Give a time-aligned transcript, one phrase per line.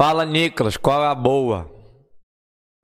[0.00, 1.68] Fala, Nicolas, qual é a boa?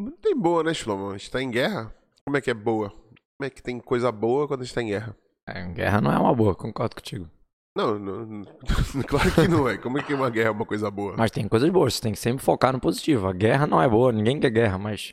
[0.00, 1.10] Não tem boa, né, Shlomo?
[1.10, 1.94] A gente tá em guerra.
[2.27, 2.90] Como é que é boa?
[2.90, 5.16] Como é que tem coisa boa quando a gente tá em guerra?
[5.48, 7.30] É, guerra não é uma boa, concordo contigo.
[7.77, 8.45] Não, não, não-
[9.06, 9.79] claro que não é.
[9.79, 11.16] Como é que uma guerra é uma coisa boa?
[11.16, 13.28] Mas tem coisas boas, você tem que sempre focar no positivo.
[13.28, 15.12] A guerra não é boa, ninguém quer guerra, mas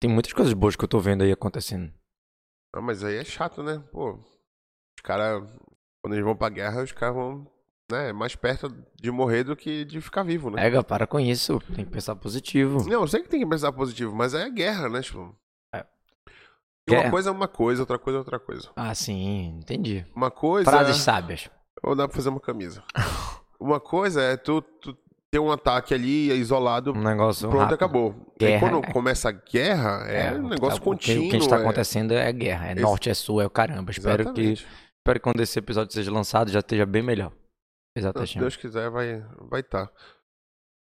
[0.00, 1.92] tem muitas coisas boas que eu tô vendo aí acontecendo.
[2.74, 3.78] Ah, mas aí é chato, né?
[3.92, 5.42] Pô, os caras,
[6.02, 7.46] quando eles vão pra guerra, os caras vão,
[7.90, 10.60] né, mais perto de morrer do que de ficar vivo, né?
[10.62, 12.84] Pega, para com isso, tem que pensar positivo.
[12.88, 15.34] Não, eu sei que tem que pensar positivo, mas é guerra, né, Shlomo?
[15.74, 15.84] É.
[16.88, 17.10] E Uma Guerra.
[17.10, 18.68] coisa é uma coisa, outra coisa é outra coisa.
[18.76, 20.04] Ah, sim, entendi.
[20.14, 20.98] Uma coisa Frases é...
[21.00, 21.50] sábias.
[21.82, 22.82] Ou dá pra fazer uma camisa.
[23.58, 24.96] uma coisa é tu, tu
[25.30, 27.74] ter um ataque ali isolado, Um negócio pronto, rápido.
[27.74, 28.34] acabou.
[28.38, 31.26] Guerra quando é- começa a guerra, é, um o que negócio tá- contínuo.
[31.26, 32.68] O que, o que está é- acontecendo é guerra.
[32.68, 33.90] É Esse- norte, é sul, é o caramba.
[33.90, 34.66] Espero que, Exatamente.
[34.98, 37.32] espero que quando esse episódio seja lançado já esteja bem melhor.
[37.98, 38.32] Não, Exatamente.
[38.32, 39.46] se Deus quiser, vai estar.
[39.50, 39.90] Vai tá.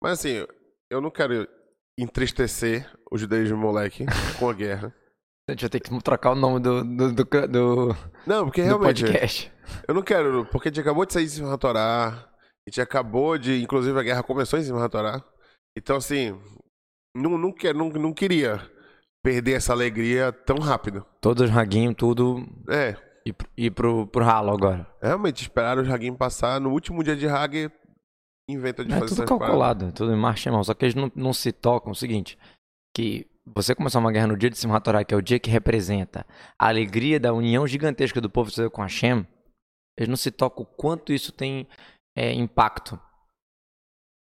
[0.02, 0.46] Mas assim,
[0.90, 1.48] eu não quero
[2.00, 4.06] entristecer o judaísmo moleque
[4.40, 4.94] com a guerra.
[5.48, 7.96] A gente vai ter que trocar o nome do, do, do, do-
[8.26, 9.54] Não, porque do realmente, podcast.
[9.88, 13.38] eu não quero, porque a gente acabou de sair de da Torá, a gente acabou
[13.38, 15.24] de, inclusive a guerra começou em da Torá.
[15.78, 16.32] Então assim,
[17.16, 18.60] não, não, quer, não, não queria
[19.24, 21.06] perder essa alegria tão rápido.
[21.22, 22.44] Todos os raguinhos, tudo.
[22.70, 22.96] É,
[23.28, 24.88] E, pro- e pro, pro ralo agora.
[25.02, 27.72] realmente, esperaram o Haguinho passar, no último dia de Hag,
[28.50, 29.48] inventa de É fazer tudo paradas.
[29.48, 30.64] calculado, tudo em marcha, irmão.
[30.64, 31.92] Só que eles não, não se tocam.
[31.92, 32.38] O seguinte,
[32.96, 35.50] que você começar uma guerra no dia de Simchat Torah, que é o dia que
[35.50, 36.26] representa
[36.60, 39.26] a alegria da união gigantesca do povo de Israel com Hashem,
[39.98, 41.68] eles não se tocam o quanto isso tem
[42.16, 43.00] é, impacto.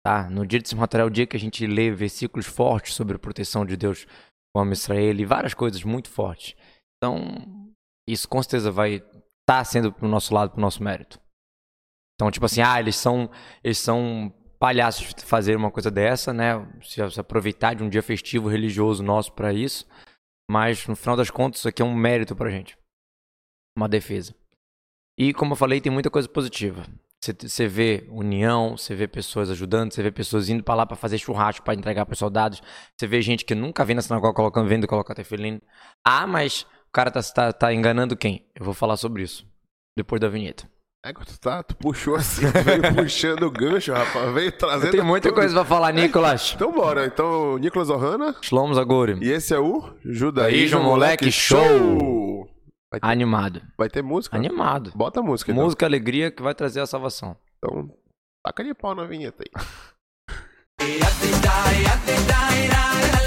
[0.06, 0.30] Tá?
[0.30, 3.16] No dia de Simchat Torah é o dia que a gente lê versículos fortes sobre
[3.16, 4.06] a proteção de Deus
[4.56, 6.56] com a Israel e várias coisas muito fortes.
[6.98, 7.61] Então,
[8.12, 9.04] isso com certeza vai
[9.42, 11.20] estar sendo pro nosso lado, pro nosso mérito.
[12.16, 13.30] Então, tipo assim, ah, eles são,
[13.64, 16.54] eles são palhaços de fazer uma coisa dessa, né?
[16.84, 19.88] Se, se aproveitar de um dia festivo religioso nosso pra isso.
[20.50, 22.78] Mas, no final das contas, isso aqui é um mérito pra gente.
[23.76, 24.36] Uma defesa.
[25.18, 26.86] E, como eu falei, tem muita coisa positiva.
[27.24, 31.20] Você- vê união, você vê pessoas ajudando, você vê pessoas indo pra lá pra fazer
[31.20, 32.62] churrasco, pra entregar pros soldados.
[33.00, 35.62] Você vê gente que nunca vem na sinagoga colocando, vendo colocar tefilim.
[36.06, 38.46] Ah, mas o cara tá, tá, tá enganando quem?
[38.54, 39.48] Eu vou falar sobre isso.
[39.98, 40.70] Depois da vinheta.
[41.06, 44.92] É, tu, tá, tu puxou assim, veio puxando o gancho, rapaz, veio trazendo.
[44.92, 45.38] Tem muita tudo.
[45.40, 46.52] coisa pra falar, Nicolas.
[46.54, 47.06] Então bora.
[47.06, 48.36] Então, Nicolas Ohana.
[48.42, 49.18] Shlomo Zagori.
[49.22, 52.46] E esse é o Judaísmo Moleque Moleque Show.
[52.92, 53.62] Vai ter, Animado.
[53.78, 54.36] vai ter música?
[54.36, 54.92] Animado.
[54.94, 55.52] Bota a música.
[55.52, 55.64] então.
[55.64, 57.38] Música, alegria que vai trazer a salvação.
[57.58, 57.90] Então,
[58.46, 59.52] taca de pau na vinheta aí.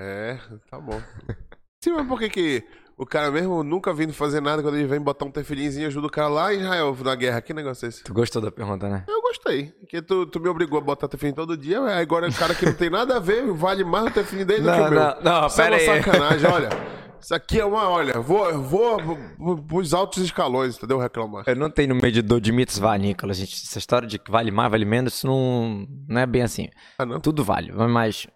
[0.00, 0.38] É,
[0.70, 1.00] tá bom.
[1.82, 2.64] Sim, mas por que que
[2.98, 6.08] o cara mesmo nunca vindo fazer nada quando ele vem botar um tefilinzinho e ajuda
[6.08, 7.40] o cara lá em Israel na guerra?
[7.40, 8.02] Que negócio é esse?
[8.02, 9.04] Tu gostou da pergunta, né?
[9.06, 9.70] Eu gostei.
[9.78, 12.74] Porque tu, tu me obrigou a botar tefilim todo dia, agora o cara que não
[12.74, 15.00] tem nada a ver vale mais o tefilim dele do que o meu.
[15.00, 16.02] não, não, Isso é pera uma aí.
[16.02, 16.68] sacanagem, olha.
[17.20, 20.98] Isso aqui é uma, olha, vou, vou, vou pros altos escalões, entendeu?
[20.98, 21.44] Reclamar.
[21.46, 23.36] Eu não tenho no medidor de mitzvah, Nicolas.
[23.36, 26.68] Gente, essa história de que vale mais, vale menos, isso não, não é bem assim.
[26.98, 27.20] Ah, não?
[27.20, 27.72] Tudo vale.
[27.72, 28.26] Mas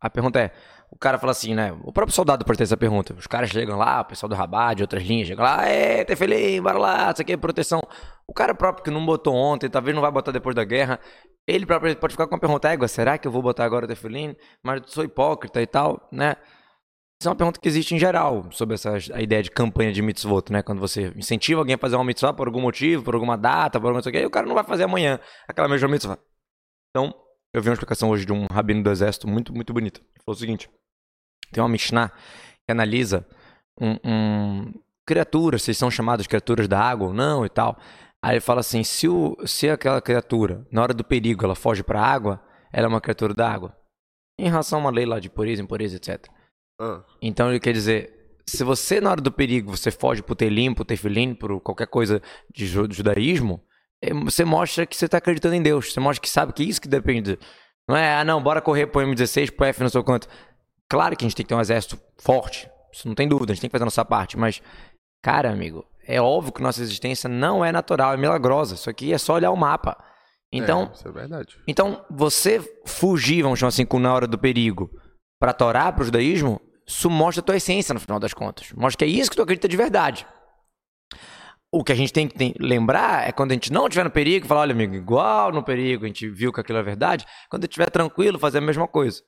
[0.00, 0.52] a pergunta é:
[0.90, 1.72] o cara fala assim, né?
[1.82, 3.12] O próprio soldado pode ter essa pergunta.
[3.14, 6.62] Os caras chegam lá, o pessoal do Rabá, de outras linhas, chegam lá, é, Tefelim,
[6.62, 7.80] bora lá, isso aqui é proteção.
[8.26, 11.00] O cara próprio que não botou ontem, talvez não vai botar depois da guerra,
[11.46, 13.88] ele próprio pode ficar com a pergunta: égua, será que eu vou botar agora o
[13.88, 14.36] Tefelim?
[14.62, 16.36] Mas eu sou hipócrita e tal, né?
[17.20, 20.02] Isso é uma pergunta que existe em geral sobre essa a ideia de campanha de
[20.02, 20.62] mitzvot, né?
[20.62, 23.86] Quando você incentiva alguém a fazer uma mitzvah por algum motivo, por alguma data, por
[23.86, 26.18] alguma coisa, e o cara não vai fazer amanhã aquela mesma mitzvah.
[26.90, 27.14] Então,
[27.54, 30.00] eu vi uma explicação hoje de um rabino do exército muito, muito bonita.
[30.00, 30.68] Ele falou o seguinte:
[31.52, 33.26] tem uma Mishnah que analisa
[33.80, 34.74] um, um-
[35.06, 37.78] criaturas, se são chamadas criaturas da água ou não e tal.
[38.22, 41.82] Aí ele fala assim: se, o, se aquela criatura, na hora do perigo, ela foge
[41.82, 42.42] para a água,
[42.72, 43.76] ela é uma criatura da água.
[44.38, 46.26] Em relação a uma lei lá de pureza, impureza, etc.
[46.78, 48.12] Ah, Então ele quer dizer,
[48.46, 52.20] se você na hora do perigo você foge pro telim, pro tefilim, por qualquer coisa
[52.54, 53.62] de ju- judaísmo,
[54.02, 55.92] eh, você mostra que você tá acreditando em Deus.
[55.92, 57.38] Você mostra que sabe que isso que depende.
[57.88, 60.26] Não é, ah não, bora correr pro M16, pro F não sei o quanto.
[60.88, 62.68] Claro que a gente tem que ter um exército forte.
[62.92, 64.36] Isso não tem dúvida, a gente tem que fazer a nossa parte.
[64.38, 64.62] Mas,
[65.22, 68.74] cara, amigo, é óbvio que nossa existência não é natural, é milagrosa.
[68.74, 69.96] Isso aqui é só olhar o mapa.
[70.52, 71.58] Então, é, isso é verdade.
[71.66, 74.88] então, você fugir, vamos chamar assim, na hora do perigo,
[75.40, 78.72] pra Torá, pro judaísmo, isso mostra a tua essência no final das contas.
[78.72, 80.26] Mostra que é isso que tu acredita de verdade.
[81.72, 84.10] O que a gente tem que tem- lembrar é quando a gente não estiver no
[84.10, 87.26] perigo, falar, olha, amigo, igual no perigo, a gente viu que aquilo é verdade.
[87.50, 89.22] Quando estiver tranquilo, fazer a mesma coisa.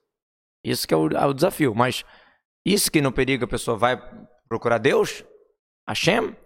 [0.64, 1.74] Isso que é o, é o desafio.
[1.74, 2.04] Mas
[2.64, 3.96] isso que no perigo a pessoa vai
[4.48, 5.24] procurar Deus,
[5.88, 6.36] Hashem,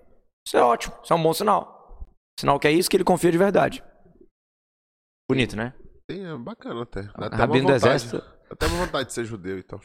[0.46, 2.08] isso é ótimo, isso é um bom sinal.
[2.38, 3.84] Sinal que é isso que ele confia de verdade.
[5.28, 5.74] Bonito, né?
[6.10, 7.02] Sim, é bacana até.
[7.02, 8.22] Dá até Rabino do exército.
[8.50, 9.81] Até uma vontade de ser judeu então.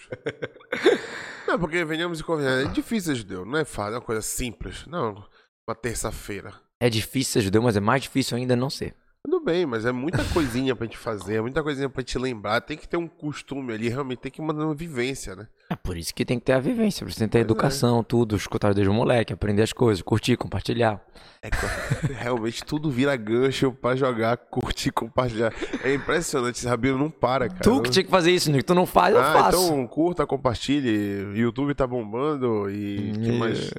[1.47, 2.69] não, porque venhamos e convenhamos.
[2.69, 4.85] É difícil ser judeu, não é fácil, é uma coisa simples.
[4.87, 5.23] Não,
[5.67, 6.53] uma terça-feira.
[6.79, 8.95] É difícil ser judeu, mas é mais difícil ainda não ser.
[9.23, 12.61] Tudo bem, mas é muita coisinha pra gente fazer, é muita coisinha pra te lembrar.
[12.61, 15.47] Tem que ter um costume ali, realmente tem que mandar uma vivência, né?
[15.69, 17.41] É por isso que tem que ter a vivência, por isso tem que ter a
[17.41, 17.43] é.
[17.43, 21.01] educação, tudo, escutar desde o moleque, aprender as coisas, curtir, compartilhar.
[21.41, 21.49] É
[22.21, 25.53] realmente tudo vira gancho pra jogar, curtir, compartilhar.
[25.83, 27.61] É impressionante, esse Rabino não para, cara.
[27.61, 29.65] Tu que tinha que fazer isso, Nico, tu não faz, eu ah, faço.
[29.65, 31.37] então curta, compartilhe.
[31.39, 33.71] YouTube tá bombando e que mais?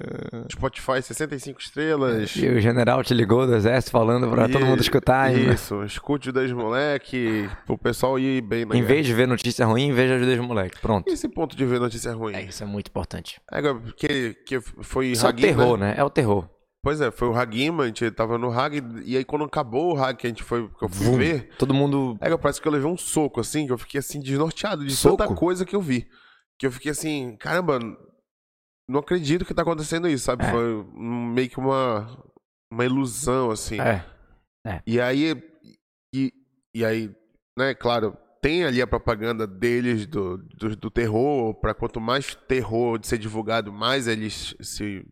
[0.50, 2.34] Spotify 65 estrelas.
[2.36, 5.34] E o general te ligou do exército falando pra todo mundo E- escutar.
[5.36, 8.88] e- Isso, escute o 10 moleque, pro pessoal ir bem na Em guerra.
[8.94, 10.80] vez de ver notícia ruim, veja os desde moleque.
[10.80, 11.08] Pronto.
[11.08, 12.34] E esse ponto de ver notícia ruim?
[12.34, 13.40] É, isso é muito importante.
[13.50, 13.60] É,
[13.96, 15.88] que, que foi Isso é o Hagim, terror, né?
[15.90, 15.94] né?
[15.98, 16.48] É o terror.
[16.82, 19.98] Pois é, foi o Hagim, a gente tava no Hag, e aí quando acabou o
[20.00, 21.16] Hag que a gente foi, que eu fui Vum.
[21.16, 22.16] ver, Todo mundo.
[22.20, 25.16] é, parece que eu levei um soco, assim, que eu fiquei assim, desnorteado de Soco?
[25.16, 26.08] tanta coisa que eu vi.
[26.58, 27.80] Que eu fiquei assim, caramba,
[28.88, 30.44] não acredito que tá acontecendo isso, sabe?
[30.44, 30.50] É.
[30.50, 32.06] Foi meio que uma,
[32.72, 33.80] uma ilusão, assim.
[33.80, 34.04] É.
[34.86, 35.42] E aí,
[36.14, 36.32] e,
[36.74, 37.12] e aí,
[37.58, 42.96] né, claro, tem ali a propaganda deles do, do, do terror, para quanto mais terror
[42.96, 45.04] de ser divulgado, mais eles se,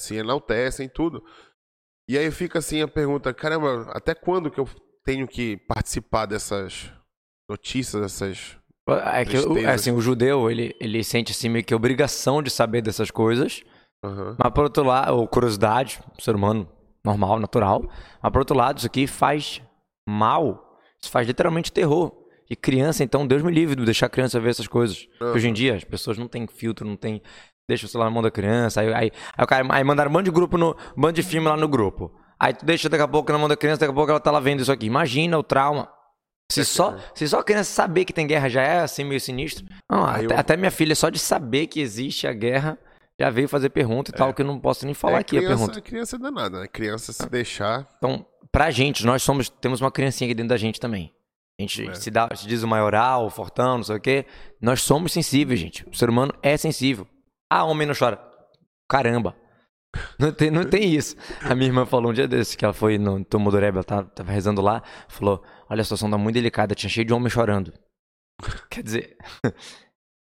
[0.00, 1.22] se enaltecem e tudo.
[2.08, 4.66] E aí fica assim a pergunta, caramba, até quando que eu
[5.04, 6.90] tenho que participar dessas
[7.46, 8.56] notícias, dessas...
[9.14, 9.70] É que, o- Tristeza.
[9.70, 13.62] assim, o judeu, ele, ele sente assim meio que obrigação de saber dessas coisas.
[14.02, 14.34] Aham.
[14.42, 16.66] Mas por outro lado, ou curiosidade, ser humano
[17.04, 17.82] normal, natural.
[18.22, 19.60] Mas por outro lado, isso aqui faz
[20.08, 20.80] mal.
[21.02, 22.26] Isso faz literalmente terror.
[22.50, 25.06] E criança, então, Deus me livre de deixar a criança ver essas coisas.
[25.18, 27.20] Porque Hoje em dia, as pessoas não têm filtro, não tem.
[27.68, 28.80] Deixa o celular na mão da criança.
[28.80, 30.74] Aí, aí, aí, cara, aí mandaram um bando de grupo no.
[30.96, 32.10] Um bando de filme lá no grupo.
[32.40, 34.30] Aí tu deixa daqui a pouco na mão da criança, daqui a pouco ela tá
[34.30, 34.86] lá vendo isso aqui.
[34.86, 35.90] Imagina o trauma.
[36.50, 39.66] Se só, se só a criança saber que tem guerra já é assim meio sinistro.
[39.90, 42.78] Não, até, eu- até minha filha, só de saber que existe a guerra,
[43.20, 45.40] já veio fazer pergunta e tal, que eu não posso nem falar é, aqui a
[45.40, 45.80] criança, pergunta.
[45.82, 46.66] criança é danada, né?
[46.66, 47.86] Criança se deixar...
[47.98, 51.12] Então, pra gente, nós somos, temos uma criancinha aqui dentro da gente também.
[51.58, 51.94] A gente É.
[51.94, 54.26] se, dá, se diz o maioral, o fortão, não sei o quê.
[54.60, 55.88] Nós somos sensíveis, gente.
[55.88, 57.06] O ser humano é sensível.
[57.50, 58.18] Ah, homem não chora.
[58.90, 59.36] Caramba.
[60.20, 61.16] Não tem, não tem isso.
[61.40, 64.30] A minha irmã falou um dia desse, que ela foi no Tomodoreb, ela tava, tava
[64.30, 67.72] rezando lá, falou, olha, a situação tá muito delicada, tinha cheio de homem chorando.
[68.70, 69.16] Quer dizer,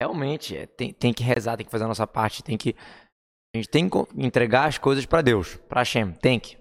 [0.01, 2.75] realmente, é, tem, tem que rezar, tem que fazer a nossa parte, tem que...
[3.55, 6.57] A gente tem que entregar as coisas pra Deus, pra Hashem, tem que.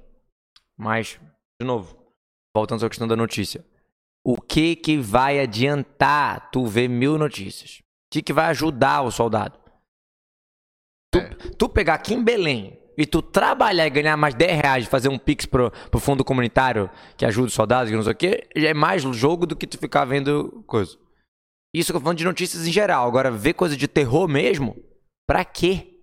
[0.78, 1.18] Mas,
[1.60, 1.98] de novo,
[2.56, 3.64] voltando à questão da notícia.
[4.24, 7.78] O que que vai adiantar tu ver mil notícias?
[7.78, 7.82] O
[8.12, 9.58] que que vai ajudar o soldado?
[11.12, 11.28] Tu, É.
[11.58, 15.18] tu pegar aqui em Belém e tu trabalhar e ganhar mais 10 reais fazer um
[15.18, 18.74] pix pro, pro fundo comunitário que ajuda os soldados, que não sei o quê, é
[18.74, 20.96] mais jogo do que tu ficar vendo coisa.
[21.74, 23.08] Isso que eu tô falando de notícias em geral.
[23.08, 24.76] Agora, ver coisa de terror mesmo,
[25.26, 26.00] pra quê?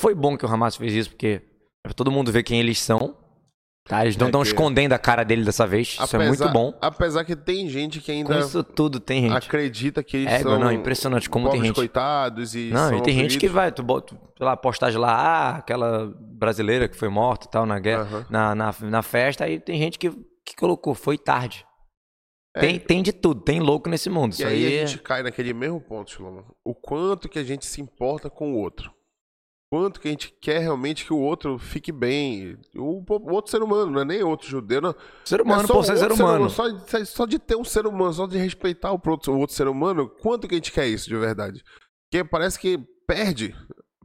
[0.00, 1.42] Foi bom que o Hamas fez isso, porque
[1.82, 3.18] pra todo mundo ver quem eles são.
[3.90, 4.02] Tá?
[4.04, 5.98] Eles não É estão que- escondendo a cara dele dessa vez.
[6.00, 6.72] Isso é muito bom.
[6.80, 9.36] Apesar que tem gente que Com ainda isso tudo tem gente.
[9.36, 11.74] acredita que eles É, são não, impressionante como tem gente.
[11.74, 15.56] coitados e Não, e tem gente que vai, tu bota, sei lá, postagem lá, ah,
[15.56, 18.26] aquela brasileira que foi morta e tal na guerra, Aham.
[18.30, 20.08] na, na, na festa, aí tem gente que,
[20.46, 21.66] que colocou, foi tarde.
[22.56, 24.32] É, Tem, tem de tudo, tem louco nesse mundo.
[24.32, 26.44] E Isso aí aí, a é- gente cai naquele mesmo ponto, Shlomo.
[26.64, 28.90] O quanto que a gente se importa com o outro.
[29.72, 32.58] Quanto que a gente quer realmente que o outro fique bem.
[32.74, 34.94] O, o outro ser humano, não é nem outro judeu, não.
[35.24, 36.50] ser humano é só por o ser ser humano.
[36.50, 39.54] Só, de- só de ter um ser humano, só de respeitar o outro, o outro
[39.54, 41.62] ser humano, quanto que a gente quer isso de verdade?
[42.10, 43.54] Porque parece que perde.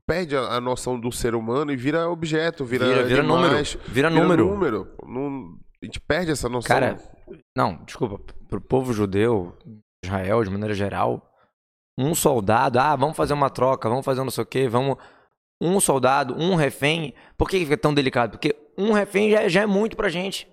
[0.08, 3.56] Perde a, a noção do ser humano e vira objeto, vira, Vira, vira número.
[3.56, 4.46] Vira vira número.
[4.48, 4.88] número.
[5.04, 6.68] Não- a gente perde essa noção.
[6.76, 7.00] Cara,
[7.58, 9.58] não, desculpa, pro povo judeu,
[10.04, 11.28] Israel, de maneira geral,
[11.98, 14.98] um soldado, ah, vamos fazer uma troca, vamos fazer não sei o quê, vamos.
[15.62, 17.14] Um soldado, um refém.
[17.38, 18.32] Por que fica tão delicado?
[18.32, 20.48] Porque um refém já, já é muito pra gente.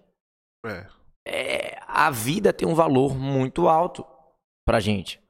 [0.65, 0.87] é.
[1.27, 4.07] é, a vida tem um valor muito alto
[4.67, 5.21] pra gente.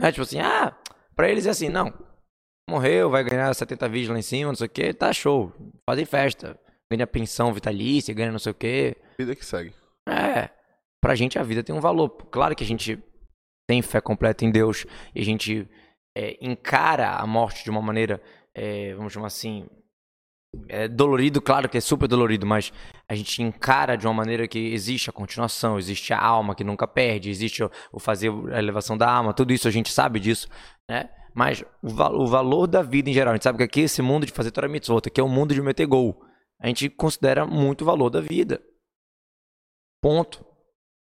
[0.00, 0.76] Não é tipo assim, ah,
[1.14, 1.92] pra eles é assim, não.
[2.68, 5.52] Morreu, vai ganhar 70 vídeos lá em cima, não sei o que, tá show.
[5.88, 6.58] Fazem festa.
[6.92, 8.96] Ganha pensão vitalícia, ganha não sei o que.
[9.18, 9.72] Vida que segue.
[10.08, 10.50] É,
[11.00, 12.10] pra gente a vida tem um valor.
[12.30, 13.02] Claro que a gente
[13.68, 14.84] tem fé completa em Deus
[15.14, 15.68] e a gente
[16.16, 18.22] é, encara a morte de uma maneira,
[18.56, 19.66] é, vamos chamar assim,
[20.68, 22.72] é dolorido, claro que é super dolorido, mas
[23.06, 26.86] a gente encara de uma maneira que existe a continuação, existe a alma que nunca
[26.86, 30.48] perde, existe o, fazer a elevação da alma, tudo isso a gente sabe disso,
[30.88, 31.10] né?
[31.34, 31.88] Mas o,
[32.22, 34.50] o valor da vida em geral, a gente sabe que aqui esse mundo de fazer
[34.50, 36.24] Torah Mitzvot, aqui é o mundo de meter gol.
[36.58, 38.62] A gente considera muito o valor da vida.
[40.00, 40.42] Ponto.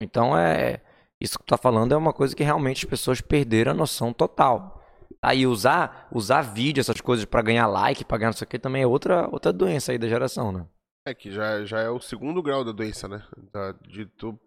[0.02, 0.82] Então é.
[1.22, 4.12] Isso que tu tá falando é uma coisa que realmente as pessoas perderam a noção
[4.12, 4.83] total.
[5.24, 8.60] Aí usar, usar vídeo, essas coisas pra ganhar like, pra ganhar não sei o que,
[8.60, 10.68] também é outra, outra doença aí da geração, né?
[11.08, 13.26] É que já, já é o segundo grau da doença, né?
[13.54, 14.38] Da- de tu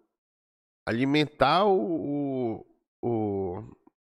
[0.87, 2.65] alimentar o,
[3.03, 3.63] o,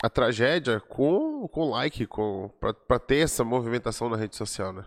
[0.04, 4.86] a tragédia com, com like, com, pra, pra ter essa movimentação na rede social, né?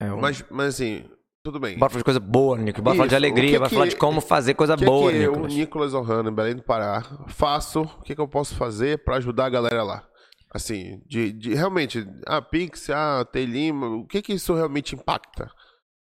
[0.00, 1.08] É, um- Mas, mas assim,
[1.42, 1.78] tudo bem.
[1.78, 2.82] Bora falar de coisa boa, Nico.
[2.82, 5.10] Bora falar de Isso, alegria, que bora que- falar de como fazer coisa que, boa,
[5.10, 5.52] que Nicolas.
[5.52, 7.82] eu, Nicolas Ohana, em Belém do Pará, faço?
[7.82, 10.08] O que, que eu posso fazer pra ajudar a galera lá?
[10.56, 15.50] Assim, de, de realmente, a Pix, a Telima, o que que isso realmente impacta?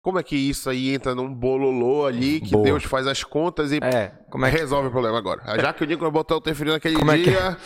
[0.01, 2.63] Como é que isso aí entra num bololô ali que Boa.
[2.63, 4.57] Deus faz as contas e É, como é que.
[4.57, 5.43] resolve o problema agora?
[5.61, 7.57] Já que o Nicolas botou o teferino naquele Como é que- dia,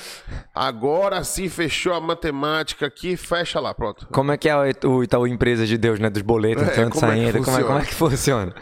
[0.54, 4.08] agora sim fechou a matemática aqui, fecha lá, pronto.
[4.12, 6.10] Como é que é o Itaú Empresa de Deus, né?
[6.10, 7.46] Dos boletos, É, entrando, como é que saindo.
[7.46, 8.56] como, é, como é que funciona?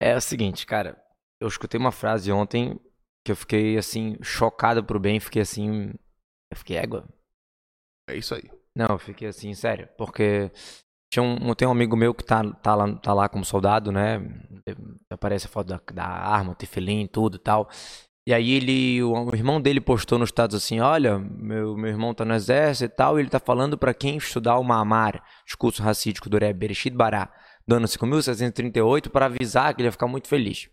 [0.00, 0.96] É o seguinte, cara.
[1.40, 2.78] Eu escutei uma frase ontem
[3.24, 5.20] que eu fiquei, assim, chocado pro bem.
[5.20, 5.92] Fiquei assim.
[6.50, 7.08] Eu fiquei égua.
[8.10, 8.50] É isso aí.
[8.76, 9.88] Não, eu fiquei assim, sério.
[9.96, 10.50] Porque
[11.12, 14.20] tinha um, tem um amigo meu que tá, tá, lá, tá lá como soldado, né?
[15.10, 17.68] Aparece a foto da, da arma, o tefilim, tudo e tal.
[18.26, 22.24] E aí ele, o, irmão dele postou no status assim, olha, meu, meu irmão tá
[22.24, 26.28] no exército e tal, e ele tá falando pra quem estudar o Mamar, discurso racídico
[26.28, 27.32] do Rebbe Bereshit Bará,
[27.66, 30.68] do ano 5738, para avisar que ele ia ficar muito feliz.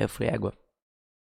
[0.00, 0.52] Aí eu falei, égua,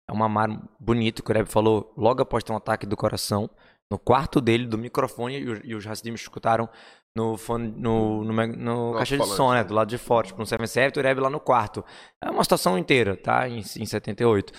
[0.08, 3.48] é um Mamar bonito que o Rebbe falou logo após ter um ataque do coração,
[3.90, 6.68] no quarto dele, do microfone, e, os- Hassidim escutaram
[7.16, 9.64] no, fone, no, no, no caixa de som, né?
[9.64, 11.84] Do lado de fora, tipo, no 77 e o Rebbe lá no quarto.
[12.22, 13.48] É uma situação inteira, tá?
[13.48, 14.52] Em, em 78.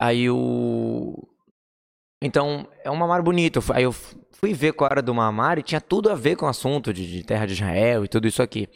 [0.00, 1.14] Aí o.
[2.22, 3.60] Então, é um mamar bonito.
[3.72, 6.46] Aí eu fu- fui ver qual era do mamar e tinha tudo a ver com
[6.46, 8.68] o assunto de, de terra de Israel e tudo isso aqui.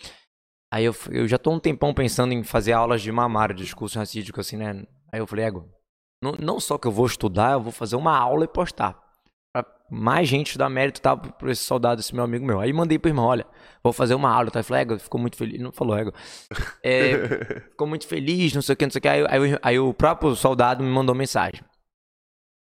[0.73, 3.99] Aí eu, eu já tô um tempão pensando em fazer aulas de mamar, de discurso
[3.99, 4.85] racídico, assim, né?
[5.13, 5.69] Aí eu falei, ego,
[6.23, 8.99] não, não só que eu vou estudar, eu vou fazer uma aula e postar.
[9.91, 12.59] Mais gente dar mérito tá, pra esse soldado, esse meu amigo meu.
[12.59, 13.47] Aí mandei pro irmão, olha,
[13.83, 14.51] vou fazer uma aula.
[14.51, 14.59] Tá?
[14.59, 15.61] Ele falou, ego, ficou muito feliz.
[15.61, 16.13] Não falou, ego.
[16.83, 19.09] É, ficou muito feliz, não sei o que, não sei o que.
[19.09, 21.61] Aí, aí o- aí o próprio soldado me mandou mensagem.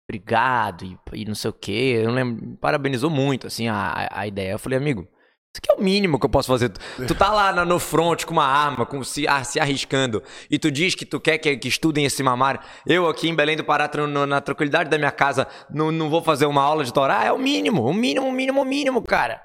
[0.08, 1.72] Obrigado, e, e não sei o que.
[1.72, 2.56] Eu não lembro.
[2.58, 4.52] Parabenizou muito, assim, a- a ideia.
[4.52, 5.08] Eu falei, amigo,
[5.54, 6.70] isso aqui é o mínimo que eu posso fazer.
[7.06, 10.20] Tu, tá lá no front com uma arma, com, se, ah, se arriscando,
[10.50, 12.64] e tu diz que tu quer que, que estudem esse mamar.
[12.84, 16.20] Eu aqui em Belém do Pará, no- na tranquilidade da minha casa, não, não vou
[16.22, 17.22] fazer uma aula de Torá?
[17.24, 19.40] É o mínimo, o mínimo, o mínimo, o mínimo, cara.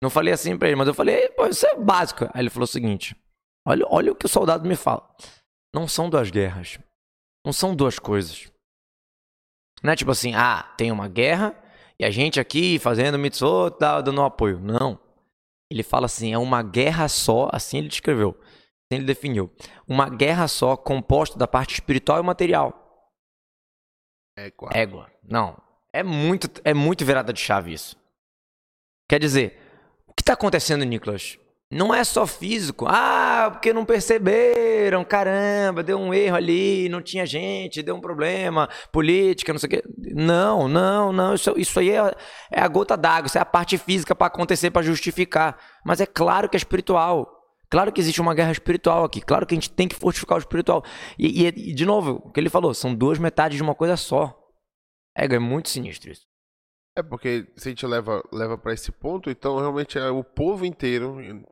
[0.00, 2.26] Não falei assim pra ele, mas eu falei, pô, isso é básico.
[2.32, 3.16] Aí ele falou o seguinte:
[3.66, 5.02] olha, olha o que o soldado me fala.
[5.74, 6.78] Não são duas guerras.
[7.44, 8.48] Não são duas coisas.
[9.82, 11.52] Não é tipo assim, ah, tem uma guerra
[11.98, 14.60] e a gente aqui fazendo mitzvot, dando apoio.
[14.60, 15.00] Não.
[15.70, 18.36] Ele fala assim, é uma guerra só, assim ele descreveu.
[18.40, 19.52] Assim ele definiu.
[19.86, 22.88] Uma guerra só composta da parte espiritual e material.
[24.36, 24.76] É, claro.
[24.76, 25.10] Égua.
[25.22, 25.60] Não.
[25.92, 27.96] É muito, é muito virada de chave isso.
[29.08, 29.58] Quer dizer,
[30.06, 31.38] o que está acontecendo, Nicolas?
[31.70, 32.86] Não é só físico.
[32.88, 33.84] Ah, porque não
[34.88, 35.04] perceberam.
[35.04, 39.70] Caramba, deu um erro ali, não tinha gente, deu um problema, política, não sei o
[39.70, 39.82] quê.
[40.14, 41.34] Não, não, não.
[41.34, 42.14] Isso, isso aí é,
[42.52, 45.58] é a gota d'água, isso é a parte física para acontecer, para justificar.
[45.84, 47.26] Mas é claro que é espiritual.
[47.70, 49.20] Claro que existe uma guerra espiritual aqui.
[49.20, 50.82] Claro que a gente tem que fortificar o espiritual.
[51.18, 53.96] E, e- e, de novo, o que ele falou, são duas metades de uma coisa
[53.96, 54.34] só.
[55.16, 56.27] É, é muito sinistro isso.
[56.98, 60.64] É porque se a gente leva, leva para esse ponto, então realmente é o povo
[60.66, 61.20] inteiro.
[61.20, 61.44] em-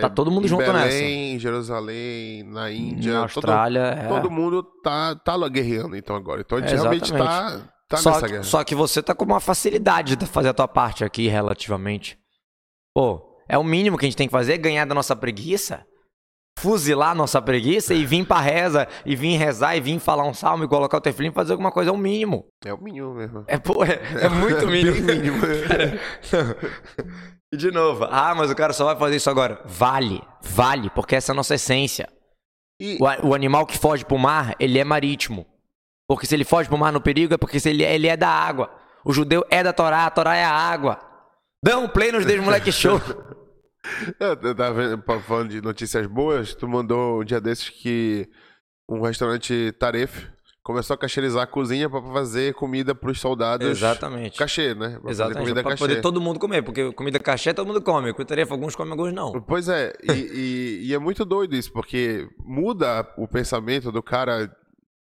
[0.00, 1.02] Tá todo mundo junto Belém, nessa.
[1.02, 3.12] em Jerusalém, na Índia.
[3.14, 4.06] Na todo- Austrália, é.
[4.08, 6.42] Todo, mundo tá, tá lá guerreando então agora.
[6.42, 8.42] Então a gente É, realmente tá, tá só, nessa guerra.
[8.44, 12.16] só que você tá com uma facilidade de fazer a tua parte aqui, relativamente.
[12.94, 15.84] Pô, é o mínimo que a gente tem que fazer, ganhar da nossa preguiça,
[16.58, 20.64] fuzilar nossa preguiça e vir pra reza, e vir rezar, e vir falar um salmo
[20.64, 22.46] e colocar o tefilim e fazer alguma coisa, é o mínimo.
[22.64, 23.44] É o mínimo mesmo.
[23.46, 25.06] É, pô, é, é muito mínimo.
[25.06, 25.42] Mínimo.
[27.52, 29.60] e de novo, ah, mas o cara só vai fazer isso agora.
[29.64, 32.08] Vale, vale, porque essa é a nossa essência.
[32.80, 35.46] E, O, o animal que foge pro mar, ele é marítimo.
[36.08, 38.28] Porque se ele foge pro mar no perigo, é porque se ele, ele é da
[38.28, 38.70] água.
[39.04, 40.98] O judeu é da Torá, a Torá é a água.
[41.64, 43.00] Dá um play nos Deus Moleque Show.
[44.20, 48.28] eu, eu tava falando de notícias boas, tu mandou um dia desses que
[48.88, 50.26] um restaurante Taref
[50.62, 53.68] começou a cacherizar a cozinha pra fazer comida pros soldados.
[53.68, 54.38] Exatamente.
[54.38, 54.98] Cachê, né?
[55.00, 55.62] Pra Exatamente.
[55.62, 55.76] cachê.
[55.76, 58.14] poder todo mundo comer, porque comida cachê todo mundo come.
[58.14, 59.32] Com tarefa, alguns comem, alguns não.
[59.42, 64.46] Pois é, e, e- e é muito doido isso, porque muda o pensamento do cara,
[64.46, 64.54] tipo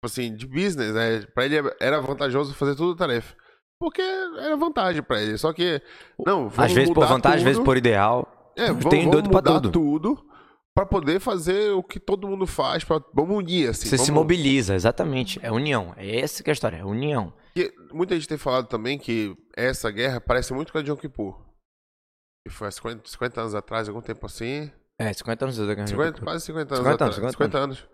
[0.04, 1.26] assim, de business, né?
[1.34, 3.34] Pra ele era vantajoso fazer tudo tarefa.
[3.78, 5.36] porque era vantagem pra ele.
[5.38, 5.80] Só que,
[6.26, 7.44] não, vamos Às vezes por vantagem, às tudo.
[7.48, 8.39] vezes por ideal.
[8.60, 9.70] É, vamos, Tem vamos doido pra mudar tudo.
[9.72, 10.26] tudo
[10.74, 12.84] pra poder fazer o que todo mundo faz.
[12.84, 13.88] Pra, vamos unir, assim.
[13.88, 15.38] Você se vamos- mobiliza, exatamente.
[15.42, 15.92] É união.
[15.96, 17.32] É essa que é a história, é união.
[17.54, 20.96] Porque muita gente tem falado também que essa guerra parece muito com a de Yom
[20.96, 21.36] Kippur.
[22.46, 24.70] Que foi há 50, 50 anos atrás, algum tempo assim.
[24.98, 27.18] É, 50 anos da Guerra de 50, Yom quase 50 anos 50 atrás.
[27.18, 27.88] anos, 50 anos.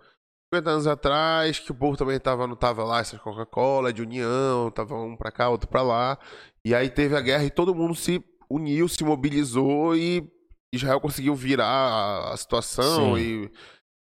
[0.54, 4.70] 50 anos atrás, que o povo também tava, não tava lá, essa Coca-Cola, de união,
[4.70, 6.18] tava um pra cá, outro pra lá.
[6.64, 10.28] E aí teve a guerra e todo mundo se uniu, se mobilizou e
[10.72, 13.44] Israel conseguiu virar a, situação Sim.
[13.44, 13.50] e.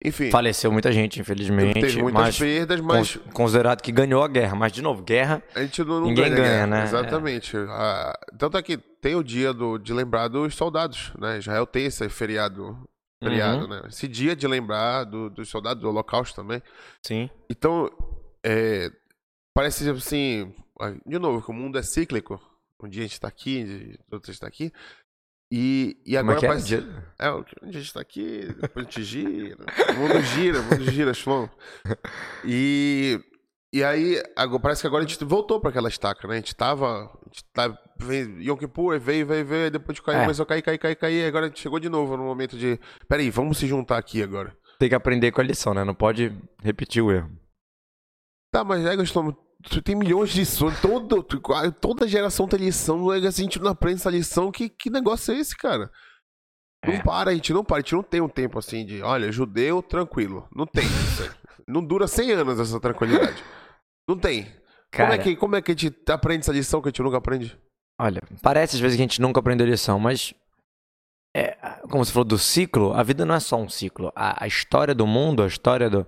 [0.07, 1.81] Enfim, Faleceu muita gente, infelizmente.
[1.81, 4.55] teve muitas mas perdas, mas con- considerado que ganhou a guerra.
[4.55, 5.43] Mas, de novo, guerra.
[5.55, 6.83] a gente não, não ninguém ganha, ganha, né?
[6.83, 7.57] Exatamente.
[7.57, 11.39] Ah, tanto é que tem o dia do, de lembrar dos soldados, né?
[11.39, 12.77] Israel tem esse feriado,
[13.23, 13.83] feriado Uhum, né?
[13.89, 16.61] Esse dia de lembrar do- dos soldados do Holocausto também.
[17.01, 17.31] Sim.
[17.49, 17.91] Então,
[18.45, 18.91] é,
[19.55, 20.55] parece assim,
[21.07, 22.39] de novo, que o mundo é cíclico.
[22.83, 24.71] Um dia a gente tá aqui, outro dia a gente tá aqui.
[25.53, 26.49] E, e Como é agora que é?
[26.49, 26.75] parece.
[27.19, 29.65] É, um dia a gente tá aqui, depois a gente gira.
[29.91, 31.51] O mundo gira, o mundo gira, Shlomo.
[32.45, 33.21] E,
[33.73, 36.35] e aí, agora, parece que agora a gente voltou pra aquela estaca, né?
[36.35, 37.05] A gente tava.
[37.05, 40.21] A gente tá, veio, Yom Kippur, veio, veio, veio, aí depois de cair, É.
[40.23, 41.27] começou a cair, cair, cair, cair.
[41.27, 42.79] Agora a gente chegou de novo no momento de.
[43.09, 44.57] Peraí, vamos se juntar aqui agora.
[44.79, 45.85] Tem que aprender com a lição, né?
[45.85, 47.31] Não pode repetir o erro.
[48.53, 49.37] Tá, mas é, Gustavo,
[49.71, 51.23] tu tem milhões de sonhos, todo,
[51.81, 55.39] toda geração tem lição, é, a gente não aprende essa lição, que, que negócio é
[55.39, 55.91] esse, cara?
[56.87, 57.03] Não É.
[57.03, 59.83] para, a gente não para, a gente não tem um tempo assim de, olha, judeu,
[59.83, 60.47] tranquilo.
[60.55, 61.35] Não tem isso.
[61.67, 63.43] Não dura 100 anos essa tranquilidade.
[64.09, 64.45] Não tem.
[64.45, 64.57] como,
[64.91, 67.17] Cara, é que, como é que a gente aprende essa lição que a gente nunca
[67.19, 67.59] aprende?
[67.99, 70.35] olha, parece às vezes que a gente nunca aprendeu lição, mas.
[71.37, 71.53] É,
[71.91, 74.13] como você falou do ciclo, a vida não é só um ciclo.
[74.15, 76.07] A, a história do mundo, a história do-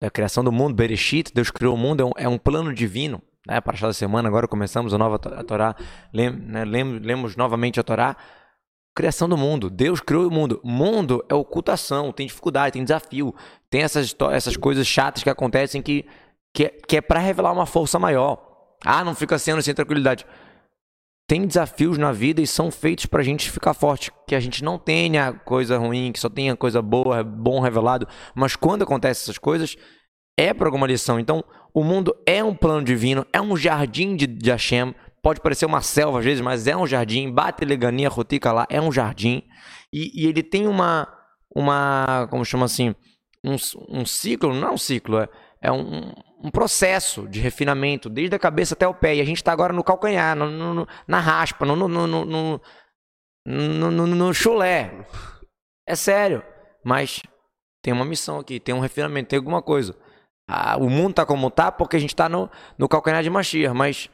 [0.00, 3.20] da criação do mundo, Bereshit, Deus criou o mundo, é um, é um plano divino.
[3.46, 3.60] Né?
[3.60, 5.74] Para da semana, agora começamos a nova a Torá,
[6.12, 8.16] lem, né, lem- lemos novamente a Torá.
[8.94, 10.60] Criação do mundo, Deus criou o mundo.
[10.64, 13.34] Mundo é ocultação, tem dificuldade, tem desafio,
[13.70, 16.04] tem essas, essas coisas chatas que acontecem que,
[16.52, 18.44] que é, que é para revelar uma força maior.
[18.84, 20.26] Ah, não fica sendo sem tranquilidade
[21.28, 24.10] tem desafios na vida e são feitos pra gente ficar forte.
[24.26, 28.08] Que a gente não tenha coisa ruim, que só tenha coisa boa, bom revelado.
[28.34, 29.76] Mas quando acontecem essas coisas,
[30.38, 31.20] é por alguma lição.
[31.20, 34.94] Então, o mundo é um plano divino, é um jardim de, de Hashem.
[35.22, 37.30] Pode parecer uma selva às vezes, mas é um jardim.
[37.30, 39.42] Bate legania, rotica lá, é um jardim.
[39.92, 41.06] E, e ele tem uma,
[41.54, 42.94] uma, como chama assim,
[43.44, 43.56] um,
[43.90, 45.28] um ciclo, não é um ciclo, é,
[45.60, 46.10] é um,
[46.42, 49.16] um processo de refinamento, desde a cabeça até o pé.
[49.16, 52.60] E a gente está agora no calcanhar, no, no- na raspa, no, no, no,
[53.46, 55.06] no, no, chulé.
[55.86, 56.42] É sério.
[56.84, 57.22] Mas
[57.82, 59.96] tem uma missão aqui, tem um refinamento, tem alguma coisa.
[60.48, 63.74] Ah, o mundo tá como tá porque a gente tá no, no calcanhar de Mashiach,
[63.74, 64.08] mas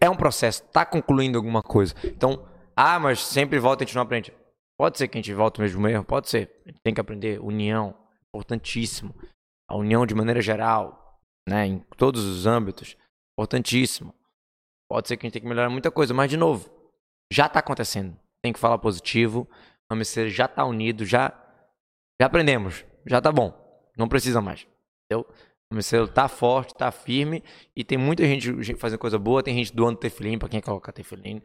[0.00, 1.94] é um processo, tá concluindo alguma coisa.
[2.04, 4.32] Então, ah, mas sempre volta e a gente não aprende.
[4.78, 6.50] Pode ser que a gente volte mesmo erro, pode ser.
[6.66, 7.94] A gente tem que aprender união,
[8.28, 9.14] importantíssimo.
[9.68, 12.96] A união de maneira geral, né, em todos os âmbitos,
[13.32, 14.14] importantíssimo.
[14.88, 16.70] Pode ser que a gente tenha que melhorar muita coisa, mas de novo,
[17.32, 18.16] já tá acontecendo.
[18.42, 19.48] Tem que falar positivo.
[19.90, 21.32] A Mercedes já tá unido, já
[22.20, 23.52] já aprendemos, já tá bom.
[23.96, 24.66] Não precisa mais.
[25.04, 25.26] Entendeu?
[25.70, 27.42] O Mercedes tá forte, tá firme
[27.74, 30.92] e tem muita gente fazendo coisa boa, tem gente doando tefilim pra quem quer colocar
[30.92, 31.42] tefilim.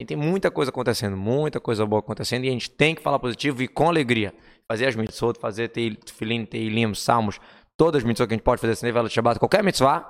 [0.00, 3.18] E tem muita coisa acontecendo, muita coisa boa acontecendo e a gente tem que falar
[3.18, 4.34] positivo e com alegria.
[4.66, 7.40] Fazer as mitzvot, fazer tefilim, teilim, salmos,
[7.82, 10.06] todas as mitzvot que a gente pode fazer, sem vela de Shabbat, qualquer mitzvah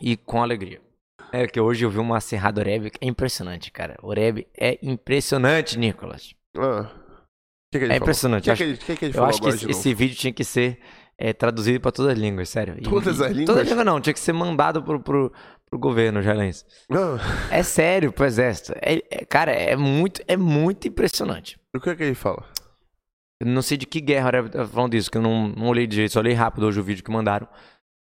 [0.00, 0.80] e com alegria.
[1.32, 3.96] É que hoje eu vi uma serrada Oreb que é impressionante, cara.
[4.02, 6.34] Oreb é impressionante, Nicolas.
[6.58, 6.90] Ah,
[7.72, 8.50] que, que É impressionante.
[8.50, 10.80] O que, que, que, ele Eu acho que esse, esse vídeo tinha que ser
[11.16, 12.74] é, traduzido para todas as línguas, sério.
[12.76, 13.46] E- Todas as línguas?
[13.46, 15.32] Todas as línguas não, tinha que ser mandado pro, pro,
[15.70, 16.64] pro governo israelense.
[16.90, 17.18] Ah,
[17.52, 18.72] É sério, pro exército.
[18.82, 21.56] É, é- cara, é muito, é muito impressionante.
[21.72, 22.44] o que, que ele fala?
[23.40, 25.68] Eu não sei de que guerra o Rebbe tá falando disso, que eu não, não
[25.68, 27.48] olhei direito, só olhei rápido hoje o vídeo que mandaram.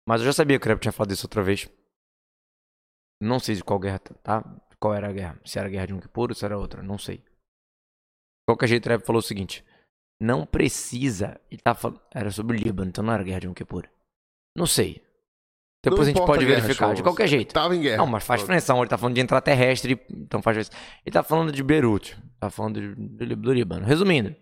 [0.07, 1.67] Mas eu já sabia que o Rebbe tinha falado isso outra vez.
[3.21, 4.43] Não sei de qual guerra, tá?
[4.79, 5.39] Qual era a guerra.
[5.43, 7.17] Se era a guerra de um Kippur ou se era outra, não sei.
[7.17, 7.23] De
[8.47, 9.65] qualquer jeito, o Rebbe falou o seguinte.
[10.21, 11.41] Não precisa...
[11.49, 11.99] Ele tá falando...
[12.13, 13.89] Era sobre o Líbano, então não era a guerra de um Kippur.
[14.55, 15.03] Não sei.
[15.83, 16.87] Depois Não a gente pode guerra, verificar.
[16.87, 17.03] De Shlomo.
[17.03, 17.53] qualquer jeito.
[17.53, 17.97] Tava em guerra.
[17.97, 18.73] Não, mas faz diferença.
[18.75, 20.99] Ele tá falando de intraterrestre, então faz diferença.
[21.05, 23.85] Ele tá falando de Beirute, tá falando de- do, do Líbano.
[23.85, 24.35] Resumindo,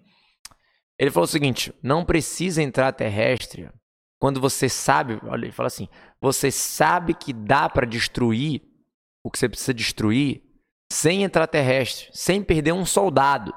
[1.00, 3.70] ele falou o seguinte: não precisa entrar terrestre
[4.20, 5.20] quando você sabe.
[5.24, 5.88] Olha, ele fala assim:
[6.22, 8.62] você sabe que dá pra destruir
[9.26, 10.44] o que você precisa destruir
[10.92, 13.54] sem entrar terrestre, sem perder um soldado.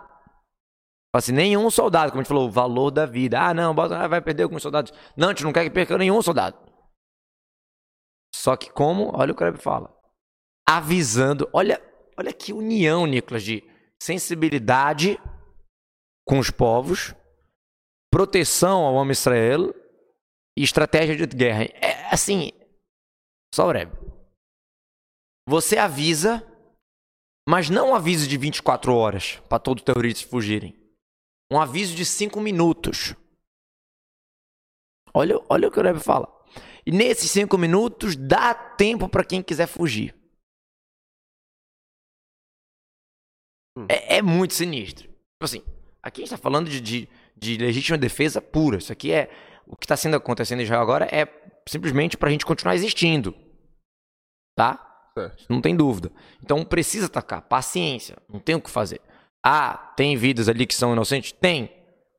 [1.14, 3.40] Assim, nenhum soldado, como a gente falou, o valor da vida.
[3.40, 4.92] Ah, não, bota- ah, vai perder alguns soldados.
[5.16, 6.58] Não, a gente não quer que perca nenhum soldado.
[8.34, 9.94] Só que como, olha o Rebbe fala.
[10.68, 11.48] avisando.
[11.54, 11.80] Olha,
[12.18, 13.62] olha que união, Nicolas, de
[14.02, 15.18] sensibilidade
[16.26, 17.14] com os povos,
[18.16, 19.74] proteção ao homem Israel
[20.58, 21.64] e estratégia de guerra.
[21.64, 22.50] É assim,
[23.54, 23.92] só breve.
[25.46, 26.42] Você avisa,
[27.46, 30.74] mas não um aviso de 24 horas para todos os terroristas fugirem.
[31.52, 33.14] Um aviso de 5 minutos.
[35.12, 36.26] Olha, olha o que o Rebbe fala.
[36.86, 40.14] E nesses 5 minutos dá tempo para quem quiser fugir.
[43.76, 43.84] Hum.
[43.90, 45.06] É, é, muito sinistro.
[45.06, 45.62] Tipo assim,
[46.02, 48.78] aqui a gente está falando de, de, de, legítima defesa pura.
[48.78, 49.30] Isso aqui é.
[49.66, 51.26] O que está sendo acontecendo em Israel agora é
[51.68, 53.34] simplesmente para a gente continuar existindo.
[54.56, 54.82] Tá?
[55.48, 56.12] Não tem dúvida.
[56.42, 57.42] Então precisa atacar.
[57.42, 58.16] Paciência.
[58.28, 59.00] Não tem o que fazer.
[59.44, 61.32] Ah, tem vidas ali que são inocentes?
[61.32, 61.70] Tem.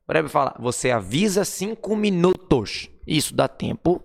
[0.08, 2.90] O Rebbe fala, você avisa cinco minutos.
[3.06, 4.04] Isso dá tempo,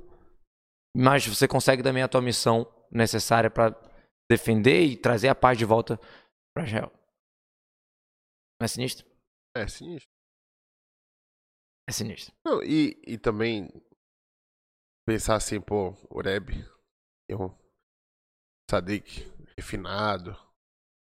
[0.97, 3.75] mas você consegue também a tua missão necessária para
[4.31, 5.99] defender e trazer a paz de volta
[6.55, 6.93] para Israel.
[8.61, 9.07] Não é sinistro?
[9.57, 10.12] É sinistro.
[11.93, 12.33] É sinistro.
[12.43, 13.69] Não, e, e também
[15.07, 16.65] pensar assim, pô, o Rebbe,
[17.29, 17.55] eu,
[18.71, 20.35] Sadik, refinado,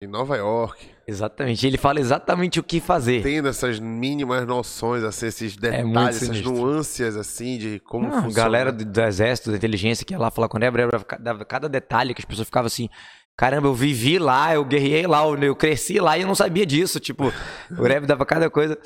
[0.03, 0.91] em Nova York.
[1.07, 1.67] Exatamente.
[1.67, 3.23] Ele fala exatamente o que fazer.
[3.23, 8.23] Tendo essas mínimas noções, assim, esses é detalhes, é essas nuances, assim, de como Não,
[8.23, 8.35] funciona.
[8.35, 10.89] galera do, do, exército, da inteligência, que ia lá falar com o Nebra,
[11.21, 12.89] dava cada detalhe que as pessoas ficavam assim...
[13.37, 17.01] Caramba, eu vivi lá, eu guerrei lá, eu cresci lá e eu não sabia disso.
[17.01, 17.33] Tipo,
[17.79, 18.79] o Rebbe dava cada coisa.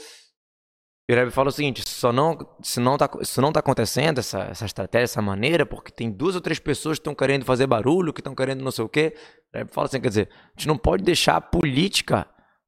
[1.09, 4.19] E o Rebbe fala o seguinte: só não, se, não tá, se não tá acontecendo
[4.19, 7.67] essa, essa estratégia, essa maneira, porque tem duas ou três pessoas que estão querendo fazer
[7.67, 9.15] barulho, que estão querendo não sei o quê.
[9.55, 12.27] O Rebbe fala assim: quer dizer, a gente não pode deixar a política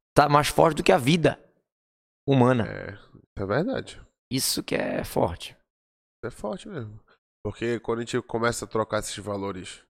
[0.09, 1.39] estar tá mais forte do que a vida
[2.27, 2.67] humana.
[2.67, 2.97] É,
[3.41, 4.01] é verdade.
[4.31, 5.55] Isso que é forte.
[6.23, 6.99] É forte mesmo.
[7.43, 9.86] Porque quando a gente começa a trocar esses valores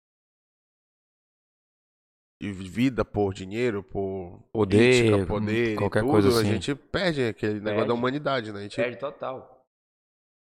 [2.52, 6.40] de vida por dinheiro, por poder, política, poder qualquer tudo, coisa assim.
[6.40, 7.64] a gente perde aquele perde.
[7.64, 8.61] negócio da humanidade, né?
[8.61, 9.64] A gente perde total.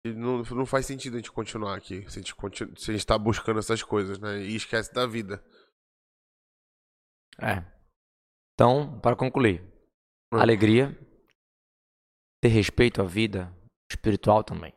[0.06, 3.06] Não, não faz sentido a gente continuar aqui se a gente, continu, se a gente
[3.06, 4.42] tá buscando essas coisas, né?
[4.42, 5.44] E esquece da vida.
[7.42, 7.64] É.
[8.54, 9.62] Então, para concluir,
[10.34, 10.38] hum.
[10.38, 10.98] alegria,
[12.42, 13.54] ter respeito à vida
[13.92, 14.74] espiritual também.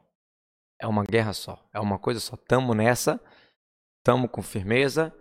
[0.80, 2.36] É uma guerra só, é uma coisa só.
[2.36, 3.20] Tamo nessa,
[4.04, 5.14] tamo com firmeza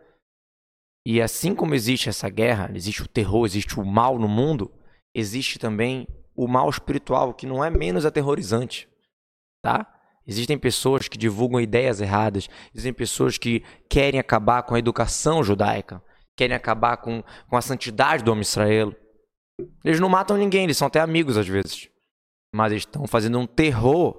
[1.11, 4.71] e assim como existe essa guerra, existe o terror, existe o mal no mundo,
[5.11, 8.87] existe também o mal espiritual, que não é menos aterrorizante,
[9.59, 9.91] tá?
[10.27, 15.99] Existem pessoas que divulgam ideias erradas, existem pessoas que querem acabar com a educação judaica,
[16.37, 18.95] querem acabar com, com a santidade do homem Israel.
[19.83, 21.89] Eles não matam ninguém, eles são até amigos às vezes.
[22.53, 24.15] Mas eles estão fazendo um terror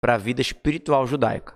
[0.00, 1.54] para a vida espiritual judaica.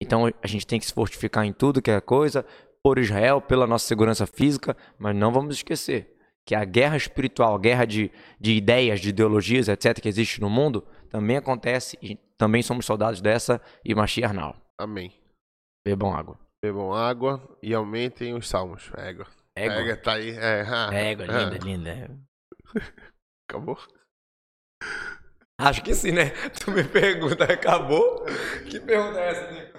[0.00, 2.46] Então a gente tem que se fortificar em tudo que é coisa,
[2.88, 7.58] por Israel, pela nossa segurança física, mas não vamos esquecer que a guerra espiritual, a
[7.58, 12.62] guerra de, de ideias, de ideologias, etc., que existe no mundo, também acontece e também
[12.62, 14.56] somos soldados dessa e Mashiach não.
[14.80, 15.12] Amém.
[15.86, 16.38] Bebam água.
[16.64, 18.90] Bebam água e aumentem os salmos.
[18.96, 19.26] Égua.
[19.54, 19.74] Égua.
[19.82, 20.30] Égua tá aí.
[20.30, 21.64] É, ah, Égua, linda, ah.
[21.64, 22.18] linda.
[23.46, 23.78] Acabou?
[25.60, 26.30] Acho que sim, né?
[26.58, 28.24] Tu me pergunta, acabou?
[28.70, 29.77] Que pergunta é essa, Nico?